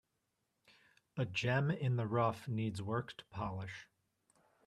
A 1.15 1.25
gem 1.25 1.69
in 1.69 1.95
the 1.95 2.07
rough 2.07 2.47
needs 2.47 2.81
work 2.81 3.15
to 3.17 3.25
polish. 3.25 3.87